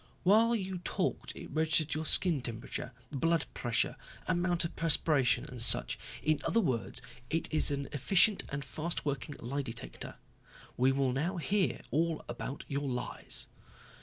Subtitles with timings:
[0.23, 3.95] While you talked it registered your skin temperature, blood pressure,
[4.27, 5.99] amount of perspiration and such.
[6.23, 10.15] In other words it is an efficient and fast working lie detector.
[10.75, 13.45] We will now hear all about your lies."